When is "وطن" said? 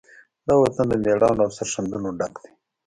0.63-0.85